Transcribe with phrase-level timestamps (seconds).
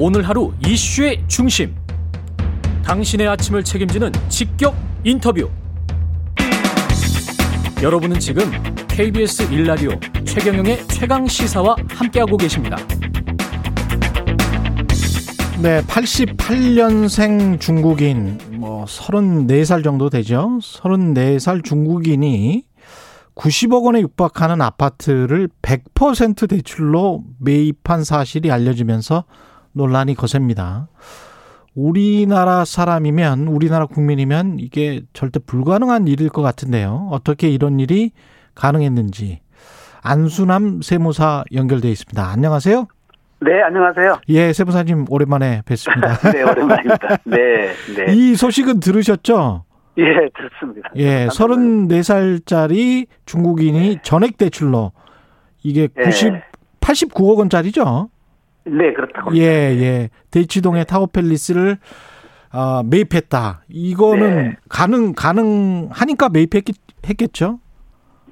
[0.00, 1.74] 오늘 하루 이슈의 중심.
[2.84, 5.50] 당신의 아침을 책임지는 직격 인터뷰.
[7.82, 8.44] 여러분은 지금
[8.86, 12.76] KBS 1라디오 최경영의 최강 시사와 함께하고 계십니다.
[15.60, 20.60] 네, 88년생 중국인 뭐 34살 정도 되죠.
[20.62, 22.62] 34살 중국인이
[23.34, 29.24] 90억 원에 육박하는 아파트를 100% 대출로 매입한 사실이 알려지면서
[29.72, 30.88] 논란이 거셉니다.
[31.74, 37.08] 우리나라 사람이면 우리나라 국민이면 이게 절대 불가능한 일일 것 같은데요.
[37.12, 38.10] 어떻게 이런 일이
[38.54, 39.40] 가능했는지
[40.02, 42.22] 안수남 세무사 연결돼 있습니다.
[42.28, 42.86] 안녕하세요.
[43.40, 44.20] 네, 안녕하세요.
[44.30, 46.16] 예, 세무사님 오랜만에 뵙습니다.
[46.32, 47.18] 네, 오랜만입니다.
[47.24, 48.12] 네, 네.
[48.12, 49.64] 이 소식은 들으셨죠?
[49.98, 50.90] 예, 들었습니다.
[50.96, 54.92] 예, 34살짜리 중국인이 전액 대출로
[55.62, 56.42] 이게 90 예.
[56.80, 58.08] 89억 원짜리죠?
[58.70, 59.34] 네, 그렇다고.
[59.36, 60.10] 예, 예.
[60.30, 61.78] 대치동의 타워팰리스를
[62.52, 63.62] 어, 매입했다.
[63.68, 64.56] 이거는 네.
[64.68, 67.60] 가능 가능하니까 매입했겠죠?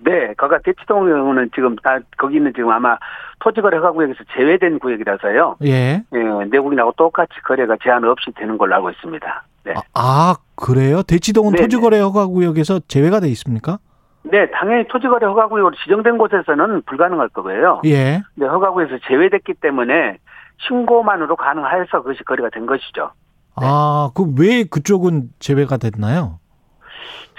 [0.04, 2.96] 네, 거가 대치동은 지금 아 거기는 지금 아마
[3.40, 5.56] 토지거래 허가구역에서 제외된 구역이라서요.
[5.64, 6.02] 예.
[6.12, 9.44] 예, 내국인하고 똑같이 거래가 제한 없이 되는 걸로 알고 있습니다.
[9.64, 9.74] 네.
[9.74, 11.02] 아, 아, 그래요?
[11.02, 13.78] 대치동은 네, 토지거래 허가 구역에서 제외가 돼 있습니까?
[14.22, 17.82] 네, 당연히 토지거래 허가구역으로 지정된 곳에서는 불가능할 거고요.
[17.84, 18.22] 예.
[18.34, 20.18] 네, 허가구에서 제외됐기 때문에
[20.58, 23.10] 신고만으로 가능해서 그것이 거래가 된 것이죠.
[23.56, 26.38] 아, 그왜 그쪽은 제외가 됐나요?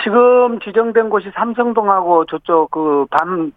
[0.03, 3.51] 지금 지정된 곳이 삼성동하고 저쪽 그 밤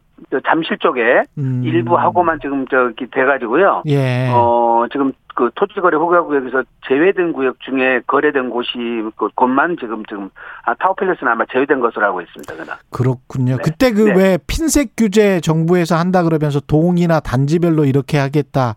[0.46, 1.62] 잠실 쪽에 음.
[1.64, 3.82] 일부 하고만 지금 저기 돼가지고요.
[3.86, 4.30] 예.
[4.32, 8.68] 어 지금 그 토지거래 허가구역에서 제외된 구역 중에 거래된 곳이
[9.16, 10.28] 그 곳만 지금 지금
[10.64, 12.54] 아 타워팰리스는 아마 제외된 것으로 알고 있습니다.
[12.54, 12.74] 그는.
[12.90, 13.56] 그렇군요.
[13.56, 13.62] 네.
[13.64, 14.14] 그때 그 네.
[14.14, 18.74] 왜 핀셋 규제 정부에서 한다 그러면서 동이나 단지별로 이렇게 하겠다.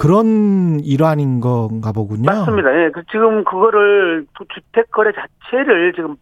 [0.00, 2.22] 그런 일환인 건가 보군요.
[2.24, 2.74] 맞습니다.
[2.74, 6.16] 예, 그 지금 그거를 주택 거래 자체를 지금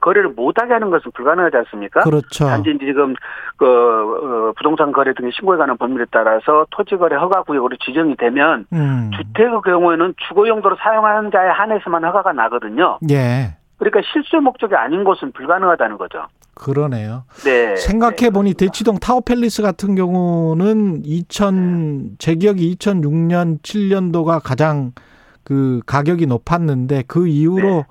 [0.00, 2.02] 거래를 못하게 하는 것은 불가능하지 않습니까?
[2.02, 2.46] 그렇죠.
[2.46, 3.14] 단지 지금
[3.56, 8.66] 그 어, 부동산 거래 등의 신고에 관한 법률에 따라서 토지 거래 허가 구역으로 지정이 되면
[8.72, 9.10] 음.
[9.16, 13.00] 주택의 경우에는 주거 용도로 사용하는 자에 한해서만 허가가 나거든요.
[13.10, 13.56] 예.
[13.78, 16.26] 그러니까 실수 목적이 아닌 곳은 불가능하다는 거죠.
[16.58, 17.24] 그러네요.
[17.44, 17.76] 네.
[17.76, 24.92] 생각해 보니 대치동 타워 팰리스 같은 경우는 2000 제 기억이 2006년 7년도가 가장
[25.44, 27.84] 그 가격이 높았는데 그 이후로 네.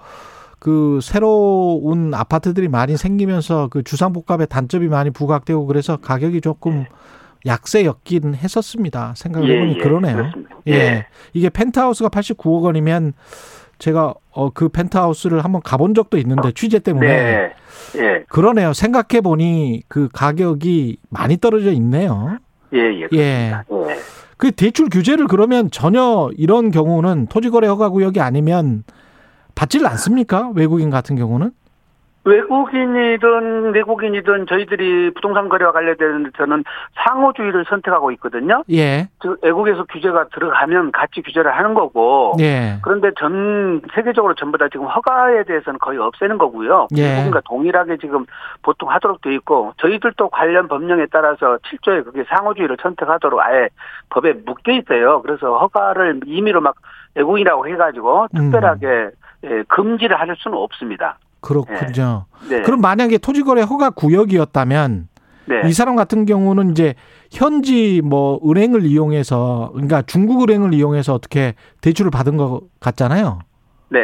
[0.60, 6.86] 그 새로운 아파트들이 많이 생기면서 그 주상복합의 단점이 많이 부각되고 그래서 가격이 조금
[7.46, 9.14] 약세였긴 했었습니다.
[9.16, 10.16] 생각해 보니 예, 예, 그러네요.
[10.18, 10.56] 그렇습니다.
[10.68, 10.74] 예.
[10.74, 11.06] 예.
[11.34, 13.14] 이게 펜트하우스가 89억 원이면
[13.80, 17.54] 제가 어 그 펜트하우스를 한번 가본 적도 있는데 취재 때문에 네.
[17.98, 18.24] 예.
[18.30, 18.74] 그러네요.
[18.74, 22.38] 생각해 보니 그 가격이 많이 떨어져 있네요.
[22.74, 23.08] 예, 예.
[23.14, 23.18] 예.
[23.18, 23.56] 예.
[24.38, 28.84] 그 대출 규제를 그러면 전혀 이런 경우는 토지거래 허가구역이 아니면
[29.56, 30.52] 받지를 않습니까?
[30.54, 31.52] 외국인 같은 경우는?
[32.28, 36.64] 외국인이든 내국인이든 저희들이 부동산 거래와 관련된 저는
[36.96, 38.64] 상호주의를 선택하고 있거든요.
[38.72, 39.08] 예.
[39.22, 42.80] 즉 외국에서 규제가 들어가면 같이 규제를 하는 거고 예.
[42.84, 46.88] 그런데 전 세계적으로 전부 다 지금 허가에 대해서는 거의 없애는 거고요.
[46.98, 47.20] 예.
[47.20, 48.26] 미국과 동일하게 지금
[48.62, 53.70] 보통 하도록 돼 있고 저희들도 관련 법령에 따라서 7조에 그게 상호주의를 선택하도록 아예
[54.10, 55.22] 법에 묶여 있어요.
[55.22, 56.76] 그래서 허가를 임의로 막
[57.16, 58.38] 외국인이라고 해가지고 음.
[58.38, 59.10] 특별하게
[59.44, 61.18] 예, 금지를 할 수는 없습니다.
[61.48, 62.26] 그렇군요.
[62.50, 62.62] 네.
[62.62, 65.08] 그럼 만약에 토지거래 허가 구역이었다면
[65.46, 65.62] 네.
[65.66, 66.94] 이 사람 같은 경우는 이제
[67.32, 73.40] 현지 뭐 은행을 이용해서 그러니까 중국 은행을 이용해서 어떻게 대출을 받은 것 같잖아요.
[73.90, 74.00] 네.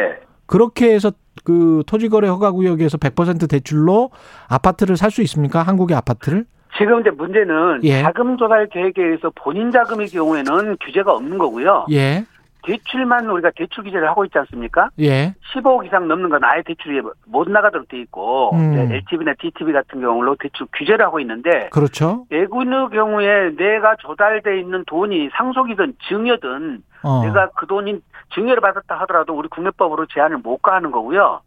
[0.46, 1.12] 그렇게 해서
[1.44, 4.10] 그 토지거래 허가 구역에서 100% 대출로
[4.48, 5.62] 아파트를 살 수 있습니까?
[5.62, 6.46] 한국의 아파트를?
[6.78, 8.02] 지금 이제 문제는 예.
[8.02, 11.86] 자금 조달 계획에 의해서 본인 자금의 경우에는 규제가 없는 거고요.
[11.92, 12.24] 예,
[12.64, 14.88] 대출만 우리가 대출 규제를 하고 있지 않습니까?
[15.00, 18.90] 예, 15억 이상 넘는 건 아예 대출이 못 나가도록 돼 있고 음.
[18.92, 22.26] LTV나 DTV 같은 경우로 대출 규제를 하고 있는데 그렇죠.
[22.30, 28.00] 외국인의 경우에 내가 조달돼 있는 돈이 상속이든 증여든 어, 내가 그 돈이
[28.34, 31.40] 증여를 받았다 하더라도 우리 국내법으로 제한을 못 가하는 거고요.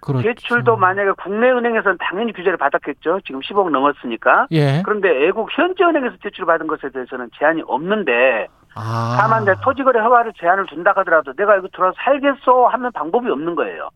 [0.00, 0.24] 그렇죠.
[0.24, 3.20] 대출도 만약에 국내 은행에서는 당연히 규제를 받았겠죠.
[3.24, 4.48] 지금 10억 넘었으니까.
[4.50, 10.00] 예, 그런데 외국 현지 은행에서 대출을 받은 것에 대해서는 제한이 없는데 아, 다만 이제 토지거래
[10.00, 13.88] 허가를 제한을 준다 하더라도 내가 여기 들어와서 살겠어 하면 방법이 없는 거예요.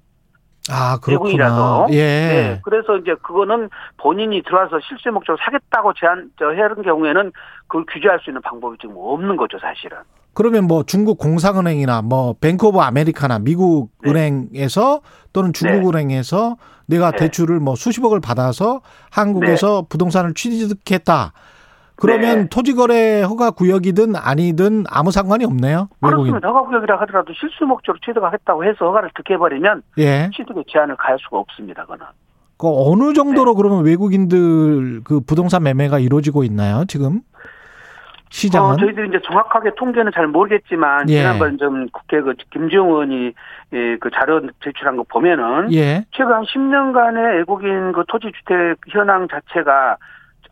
[0.68, 1.86] 아 그렇구나.
[1.90, 2.60] 예, 네.
[2.64, 7.32] 그래서 이제 그거는 본인이 들어와서 실수 목적으로 사겠다고 제한 저 해는 경우에는
[7.68, 9.98] 그걸 규제할 수 있는 방법이 지금 없는 거죠, 사실은.
[10.34, 14.10] 그러면 뭐 중국 공상은행이나 뭐 뱅크 오브 아메리카나 미국 네.
[14.10, 15.00] 은행에서
[15.32, 16.56] 또는 중국 은행에서
[16.86, 17.16] 내가 네.
[17.18, 18.80] 대출을 뭐 수십억을 받아서
[19.10, 21.32] 한국에서 부동산을 취득했다.
[21.96, 22.48] 그러면 네.
[22.48, 25.88] 토지거래 허가 구역이든 아니든 아무 상관이 없네요.
[26.02, 26.32] 외국인.
[26.32, 26.48] 그렇습니다.
[26.48, 30.30] 허가 구역이라 하더라도 실수요 목적으로 취득을 했다고 해서 허가를 득해버리면 예.
[30.36, 31.82] 취득의 제한을 가할 수가 없습니다.
[31.82, 32.04] 그거는.
[32.58, 33.56] 그 어느 정도로 네.
[33.56, 36.84] 그러면 외국인들 그 부동산 매매가 이루어지고 있나요?
[36.86, 37.20] 지금
[38.30, 38.74] 시장은?
[38.74, 41.18] 어, 저희들이 이제 정확하게 통계는 잘 모르겠지만 예.
[41.18, 43.32] 지난번 좀 국회 그 김지용 의원이
[43.72, 46.04] 예, 그 자료 제출한 거 보면은 예.
[46.12, 49.96] 최근 한 10년간의 외국인 그 토지 주택 현황 자체가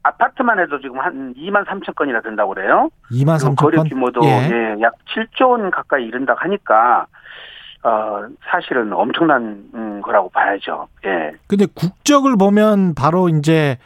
[0.04, 2.90] 아파트만 해도 지금 한 2만 3천 건이나 된다고 그래요.
[3.10, 3.88] 2만 그리고 3천 거래 건.
[3.88, 4.28] 규모도 예.
[4.28, 7.06] 예, 약 7조 원 가까이 이른다고 하니까
[7.82, 10.88] 어, 사실은 엄청난 음, 거라고 봐야죠.
[11.06, 11.32] 예.
[11.46, 13.78] 근데 국적을 보면 바로 이제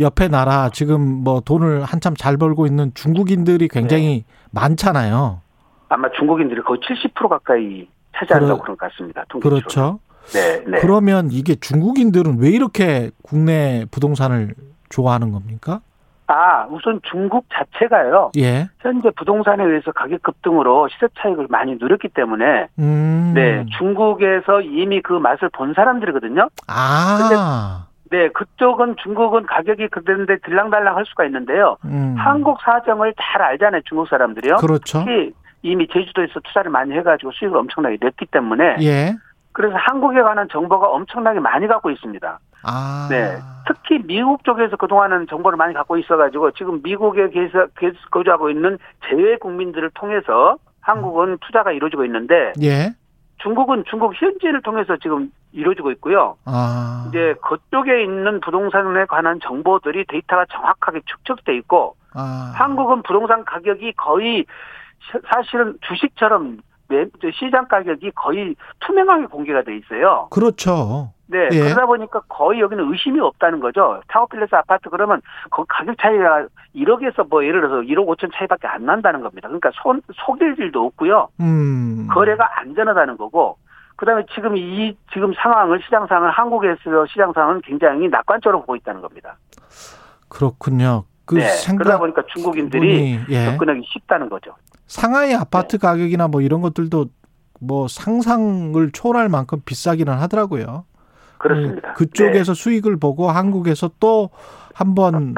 [0.00, 5.40] 옆에 나라 지금 뭐 돈을 한참 잘 벌고 있는 중국인들이 굉장히 많잖아요.
[5.88, 9.24] 아마 중국인들이 거의 70% 가까이 차지한다고 그러- 그런 것 같습니다.
[9.28, 9.60] 통계치로는.
[9.62, 9.98] 그렇죠.
[10.32, 10.78] 네, 네.
[10.80, 14.54] 그러면 이게 중국인들은 왜 이렇게 국내 부동산을
[14.90, 15.80] 좋아하는 겁니까?
[16.26, 18.30] 아, 우선 중국 자체가요.
[18.38, 18.68] 예.
[18.78, 23.32] 현재 부동산에 의해서 가격 급등으로 시세 차익을 많이 누렸기 때문에 음.
[23.34, 26.48] 네, 중국에서 이미 그 맛을 본 사람들이거든요.
[26.68, 27.86] 아.
[28.12, 31.76] 네, 그쪽은 중국은 가격이 그런데 들랑달랑 할 수가 있는데요.
[31.84, 32.14] 음.
[32.16, 34.56] 한국 사정을 잘 알잖아요, 중국 사람들이요.
[34.56, 35.00] 그렇죠.
[35.00, 35.32] 특히
[35.62, 39.16] 이미 제주도에서 투자를 많이 해 가지고 수익을 엄청나게 냈기 때문에 예.
[39.52, 42.38] 그래서 한국에 관한 정보가 엄청나게 많이 갖고 있습니다.
[42.62, 43.08] 아.
[43.10, 43.36] 네.
[43.66, 48.78] 특히 미국 쪽에서 그동안은 정보를 많이 갖고 있어가지고 지금 미국에 계서, 계속 거주하고 있는
[49.08, 52.92] 재외 국민들을 통해서 한국은 투자가 이루어지고 있는데 예.
[53.38, 56.36] 중국은 중국 현지인을 통해서 지금 이루어지고 있고요.
[56.44, 57.06] 아.
[57.08, 62.52] 이제 그쪽에 있는 부동산에 관한 정보들이 데이터가 정확하게 축적돼 있고 아.
[62.54, 64.44] 한국은 부동산 가격이 거의
[65.10, 66.58] 시- 사실은 주식처럼
[66.88, 67.06] 매-
[67.38, 70.28] 시장 가격이 거의 투명하게 공개가 돼 있어요.
[70.30, 71.12] 그렇죠.
[71.30, 71.60] 네, 예.
[71.60, 74.00] 그러다 보니까 거의 여기는 의심이 없다는 거죠.
[74.08, 79.20] 타워팰리스 아파트 그러면 그 가격 차이가 1억에서 뭐 예를 들어서 1억 5천 차이밖에 안 난다는
[79.20, 79.46] 겁니다.
[79.48, 81.28] 그러니까 손, 속일 일도 없고요.
[81.40, 82.08] 음.
[82.10, 83.56] 거래가 안전하다는 거고.
[83.96, 89.36] 그다음에 지금 이 지금 상황을 시장 상황을 한국에서 시장 상황은 굉장히 낙관적으로 보고 있다는 겁니다.
[90.30, 91.04] 그렇군요.
[91.26, 93.44] 그 네, 생각 그러다 보니까 중국인들이 예.
[93.44, 94.54] 접근하기 쉽다는 거죠.
[94.86, 95.86] 상하이 아파트 네.
[95.86, 97.06] 가격이나 뭐 이런 것들도
[97.60, 100.86] 뭐 상상을 초월할 만큼 비싸기는 하더라고요.
[101.40, 101.88] 그렇습니다.
[101.88, 104.28] 음, 그쪽에서 수익을 보고 한국에서 또
[104.74, 105.34] 한번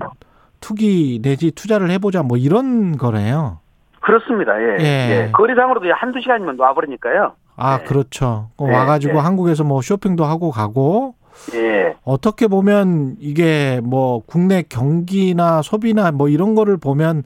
[0.61, 3.61] 투기 내지 투자를 해보자 뭐 이런 거네요.
[3.93, 4.61] 네, 그렇습니다.
[4.61, 4.77] 예.
[4.81, 4.85] 예.
[4.85, 5.31] 예.
[5.33, 7.35] 거리상으로도 한두 시간이면 놔버리니까요.
[7.57, 7.85] 아 네.
[7.85, 8.49] 그렇죠.
[8.57, 9.19] 어, 네, 와가지고 네.
[9.21, 11.15] 한국에서 뭐 쇼핑도 하고 가고
[11.55, 11.95] 예.
[12.05, 17.23] 어떻게 보면 이게 뭐 국내 경기나 소비나 뭐 이런 거를 보면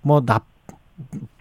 [0.00, 0.40] 뭐 나,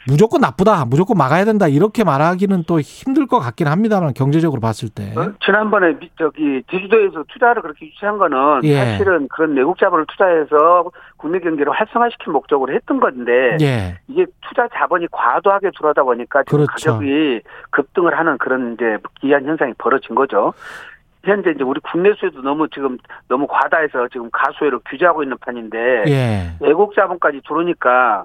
[0.08, 5.14] 무조건 나쁘다, 무조건 막아야 된다 이렇게 말하기는 또 힘들 것 같긴 합니다만 경제적으로 봤을 때.
[5.18, 8.76] 어, 지난번에 미- 저기 제주도에서 투자를 그렇게 유치한 거는 예.
[8.76, 15.08] 사실은 그런 외국 자본을 투자해서 국내 경제를 활성화시킬 목적으로 했던 건데 예, 이게 투자 자본이
[15.12, 16.94] 과도하게 들어오다 보니까 지금 그렇죠.
[16.94, 17.42] 가격이
[17.72, 20.54] 급등을 하는 그런 이제 기이한 현상이 벌어진 거죠.
[21.26, 22.98] 현재 이제 우리 국내 수요도 너무 지금
[23.28, 28.24] 너무 과다해서 지금 가수요를 규제하고 있는 판인데 예, 외국 자본까지 들어오니까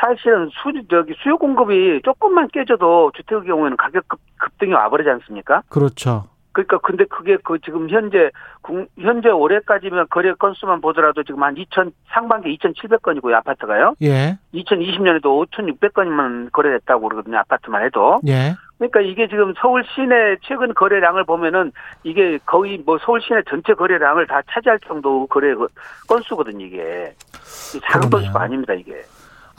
[0.00, 5.62] 사실은 수 저기 수요 공급이 조금만 깨져도 주택의 경우에는 가격 급, 급등이 와버리지 않습니까?
[5.68, 6.24] 그렇죠.
[6.52, 8.30] 그러니까 근데 그게 그 지금 현재
[8.60, 13.94] 국- 현재 올해까지면 거래 건수만 보더라도 지금 한 2천 상반기 2,700건이고요 아파트가요.
[14.02, 18.20] 예, 2020년에도 5,600건이면 거래됐다고 그러거든요 아파트만 해도.
[18.26, 21.70] 예, 그러니까 이게 지금 서울 시내 최근 거래량을 보면은
[22.02, 25.68] 이게 거의 뭐 서울 시내 전체 거래량을 다 차지할 정도 거래 그
[26.08, 27.14] 건수거든요 이게.
[27.92, 28.10] 작은.
[28.10, 28.92] 건수가 아닙니다 이게.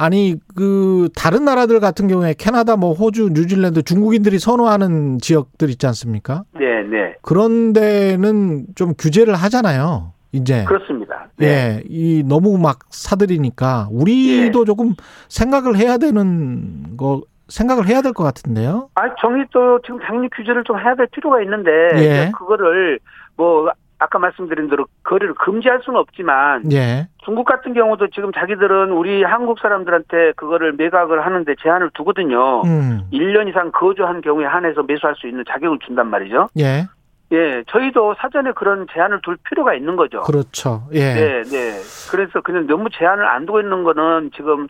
[0.02, 6.44] 아니 그 다른 나라들 같은 경우에 캐나다, 뭐 호주, 뉴질랜드 중국인들이 선호하는 지역들 있지 않습니까?
[6.54, 7.16] 네, 네.
[7.22, 10.14] 그런 데는 좀 규제를 하잖아요.
[10.32, 10.64] 이제.
[10.66, 11.28] 그렇습니다.
[11.38, 11.46] 네.
[11.48, 14.96] 예, 이 너무 막 사들이니까 우리도 조금
[15.30, 18.90] 생각을 해야 되는 거 생각을 해야 될 것 같은데요.
[18.96, 22.32] 아, 정의도 지금 당연히 규제를 좀 해야 될 필요가 있는데 예.
[22.36, 22.98] 그거를
[23.38, 23.70] 뭐
[24.02, 29.60] 아까 말씀드린 대로 거래를 금지할 수는 없지만 예, 중국 같은 경우도 지금 자기들은 우리 한국
[29.60, 32.64] 사람들한테 그거를 매각을 하는데 제한을 두거든요.
[32.64, 36.50] 음, 1년 이상 거주한 경우에 한해서 매수할 수 있는 자격을 준단 말이죠.
[36.58, 36.88] 예,
[37.32, 40.22] 예, 저희도 사전에 그런 제한을 둘 필요가 있는 거죠.
[40.22, 40.82] 그렇죠.
[40.94, 41.80] 예, 네, 네.
[42.10, 44.68] 그래서 그냥 너무 제한을 안 두고 있는 거는 지금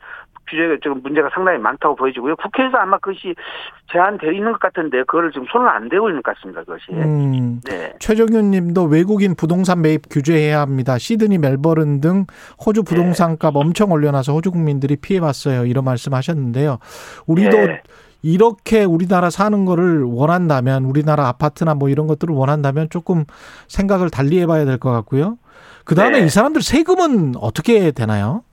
[0.51, 2.35] 규제가 지금 문제가 상당히 많다고 보여지고요.
[2.35, 3.33] 국회에서 아마 그것이
[3.91, 6.61] 제한되어 있는 것 같은데 그거를 지금 손을 안 대고 있는 것 같습니다.
[6.63, 6.91] 그것이.
[6.91, 7.61] 음.
[7.63, 7.93] 네.
[7.99, 10.97] 최정윤 님도 외국인 부동산 매입 규제해야 합니다.
[10.97, 12.25] 시드니, 멜버른 등
[12.65, 15.65] 호주 부동산 값 엄청 올려놔서 호주 국민들이 피해봤어요.
[15.65, 16.77] 이런 말씀 하셨는데요.
[17.25, 17.81] 우리도 네.
[18.23, 23.25] 이렇게 우리나라 사는 거를 원한다면 우리나라 아파트나 뭐 이런 것들을 원한다면 조금
[23.67, 25.37] 생각을 달리 해봐야 될 것 같고요.
[25.85, 26.25] 그 다음에 네.
[26.25, 28.43] 이 사람들 세금은 어떻게 되나요?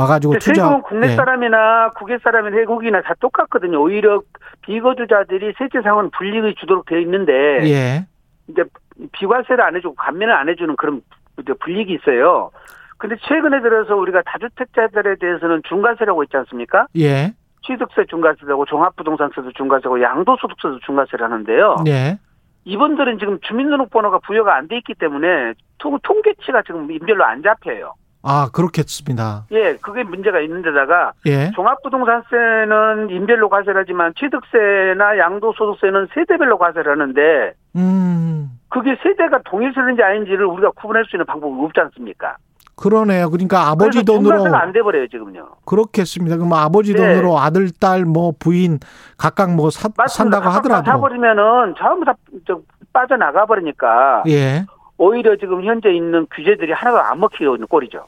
[0.00, 0.62] 와가지고 투자.
[0.62, 1.16] 세금은 국내 예.
[1.16, 3.80] 사람이나 국외 사람이나 외국이나 다 똑같거든요.
[3.80, 4.20] 오히려
[4.62, 7.32] 비거주자들이 세제상은 불이익이 주도록 되어 있는데
[7.68, 8.06] 예.
[8.48, 8.64] 이제
[9.12, 11.02] 비과세를 안 해주고 감면을 안 해주는 그런
[11.40, 12.50] 이제 불이익이 있어요.
[12.98, 16.86] 근데 최근에 들어서 우리가 다주택자들에 대해서는 중과세라고 있지 않습니까?
[16.98, 17.32] 예.
[17.66, 21.76] 취득세 중과세라고 종합부동산세도 중과세고 양도소득세도 중과세를 하는데요.
[21.86, 22.18] 예.
[22.64, 27.94] 이분들은 지금 주민등록번호가 부여가 안 돼 있기 때문에 통, 통계치가 지금 인별로 안 잡혀요.
[28.22, 29.44] 아, 그렇겠습니다.
[29.52, 31.50] 예, 그게 문제가 있는데다가 예.
[31.52, 38.50] 종합부동산세는 인별로 과세를 하지만 취득세나 양도소득세는 세대별로 과세를 하는데 음.
[38.68, 42.36] 그게 세대가 동일세인지 아닌지를 우리가 구분할 수 있는 방법이 없지 않습니까?
[42.76, 43.28] 그러네요.
[43.28, 45.46] 그러니까 아버지 돈으로 안 돼버려요 지금요.
[45.66, 46.36] 그렇겠습니다.
[46.36, 46.98] 그럼 아버지 네.
[46.98, 48.78] 돈으로 아들, 딸, 뭐 부인
[49.18, 49.88] 각각 뭐 사.
[50.08, 52.14] 산다고 하더라도 사버리면은 전부 다
[52.46, 52.60] 저-
[52.92, 54.64] 빠져나가 버리니까 예.
[55.00, 58.04] 오히려 지금 현재 있는 규제들이 하나도 안 먹히고 있는 꼴이죠.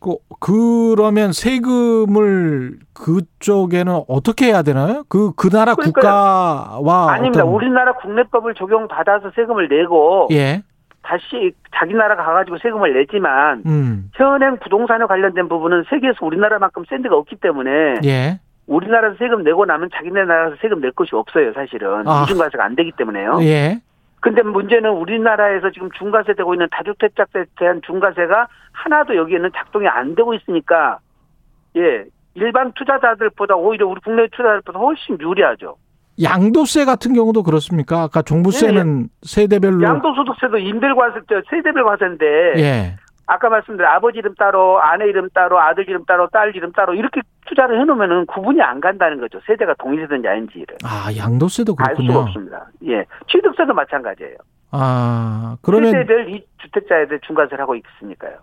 [0.00, 5.04] 그 그러면 세금을 그쪽에는 어떻게 해야 되나요?
[5.10, 5.92] 그 그 나라 그러니까요.
[5.92, 7.44] 국가와 아닙니다.
[7.44, 10.62] 어떤 우리나라 국내법을 적용받아서 세금을 내고 예.
[11.02, 14.10] 다시 자기 나라 가 가가지고 세금을 내지만 음.
[14.14, 17.70] 현행 부동산에 관련된 부분은 세계에서 우리나라만큼 센 데가 없기 때문에
[18.04, 18.40] 예.
[18.66, 22.08] 우리나라에서 세금 내고 나면 자기네 나라에서 세금 낼 것이 없어요, 사실은.
[22.08, 22.22] 아.
[22.24, 23.40] 이중과세가 안 되기 때문에요.
[23.42, 23.80] 예.
[24.20, 30.34] 근데 문제는 우리나라에서 지금 중과세 되고 있는 다주택자세에 대한 중과세가 하나도 여기에는 작동이 안 되고
[30.34, 30.98] 있으니까,
[31.76, 35.76] 예, 일반 투자자들보다 오히려 우리 국내 투자자들보다 훨씬 유리하죠.
[36.22, 38.02] 양도세 같은 경우도 그렇습니까?
[38.02, 42.26] 아까 종부세는 세대별로 예, 양도소득세도 인별과세, 때 세대별 과세인데,
[42.58, 42.96] 예.
[43.26, 47.22] 아까 말씀드린 아버지 이름 따로, 아내 이름 따로, 아들 이름 따로, 딸 이름 따로 이렇게
[47.60, 49.38] 투자를 해놓으면은 구분이 안 간다는 거죠.
[49.46, 50.66] 세대가 동일세든지 아닌지를.
[50.82, 52.18] 아, 양도세도 그렇군요.
[52.20, 52.66] 없습니다.
[52.86, 53.04] 예.
[53.30, 54.36] 취득세도 마찬가지예요.
[54.70, 58.36] 아, 그러면 세대별 이 주택자에 대해 중과세를 하고 있으니까요.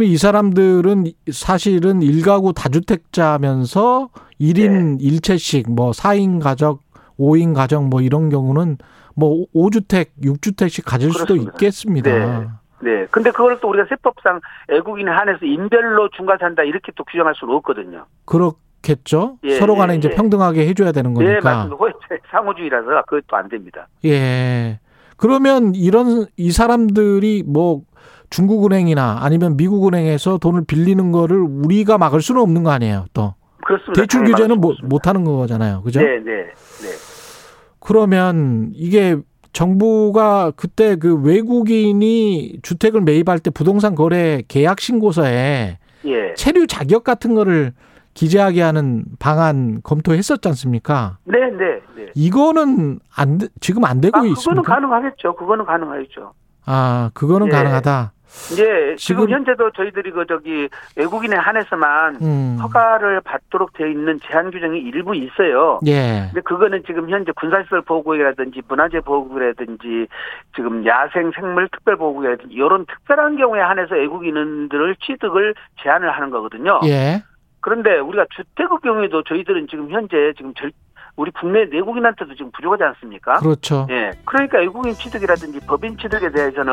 [0.00, 4.10] 이 사람들은 사실은 일가구 다주택자면서
[4.40, 5.04] 1인 네.
[5.04, 6.82] 일채씩뭐 4인 가족,
[7.18, 8.76] 5인 가정 뭐 이런 경우는
[9.14, 11.52] 뭐 5주택, 6주택씩 가질 수도 그렇습니다.
[11.54, 12.10] 있겠습니다.
[12.40, 12.46] 네.
[12.80, 13.06] 네.
[13.10, 18.06] 근데 그걸 또 우리가 세법상 애국인에 한해서 인별로 중과세한다 이렇게 또 규정할 수는 없거든요.
[18.24, 19.38] 그렇겠죠.
[19.44, 20.14] 예, 서로 간에 예, 이제 예.
[20.14, 21.54] 평등하게 해줘야 되는 네, 거니까.
[21.54, 21.76] 맞습니다.
[21.76, 23.88] 호혜태 상호주의라서 그것도 안 됩니다.
[24.04, 24.78] 예.
[25.16, 27.82] 그러면 이런 이 사람들이 뭐
[28.30, 33.06] 중국은행이나 아니면 미국은행에서 돈을 빌리는 거를 우리가 막을 수는 없는 거 아니에요.
[33.12, 34.00] 또 그렇습니다.
[34.00, 34.76] 대출 규제는 못.
[34.84, 35.82] 못 하는 거잖아요.
[35.82, 36.00] 그죠?
[36.00, 36.88] 네, 네, 네.
[37.80, 39.16] 그러면 이게
[39.52, 46.34] 정부가 그때 그 외국인이 주택을 매입할 때 부동산 거래 계약 신고서에 예.
[46.34, 47.72] 체류 자격 같은 거를
[48.14, 51.18] 기재하게 하는 방안 검토했었지 않습니까?
[51.24, 52.10] 네, 네, 네.
[52.14, 54.62] 이거는 안 돼- 지금 안 되고 아, 그거는 있습니까?
[54.74, 55.36] 가능하겠죠.
[55.36, 56.32] 그거는 가능하겠죠.
[56.66, 57.50] 아, 그거는 예.
[57.50, 58.12] 가능하다.
[58.58, 62.58] 예, 지금, 지금- 현재도 저희들이 그 저기 외국인에 한해서만 음.
[62.62, 65.80] 허가를 받도록 되어 있는 제한 규정이 일부 있어요.
[65.86, 66.28] 예.
[66.32, 70.06] 근데 그거는 지금 현재 군사시설 보호구역이라든지 문화재 보호구역이라든지
[70.56, 76.80] 지금 야생 생물 특별 보호구역이라든지 이런 특별한 경우에 한해서 외국인들을 취득을 제한을 하는 거거든요.
[76.84, 77.22] 예.
[77.60, 80.70] 그런데 우리가 주택의 경우에도 저희들은 지금 현재 지금 절,
[81.16, 83.34] 우리 국내 내국인한테도 지금 부족하지 않습니까?
[83.40, 83.86] 그렇죠.
[83.90, 84.12] 예.
[84.24, 86.72] 그러니까 외국인 취득이라든지 법인 취득에 대해서는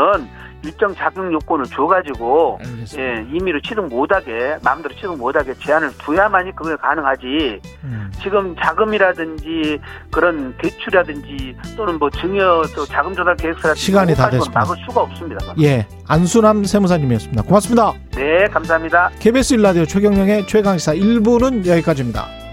[0.64, 3.02] 일정 자격 요건을 줘가지고 알겠습니다.
[3.02, 7.62] 예, 임의로 취득 못하게 마음대로 취득 못하게 제한을 두야만이 그게 가능하지.
[7.84, 8.12] 음.
[8.22, 9.80] 지금 자금이라든지
[10.12, 14.60] 그런 대출이라든지 또는 뭐 증여 또 자금 조달 계획서라든지 시간이 다 됐습니다.
[14.62, 15.54] 막을 수가 없습니다.
[15.62, 15.88] 예.
[16.08, 17.44] 안순남 세무사님이었습니다.
[17.44, 17.94] 고맙습니다.
[18.16, 19.12] 네, 감사합니다.
[19.20, 22.45] KBS 일라디오 최경영의 최강시사 1부는 여기까지입니다.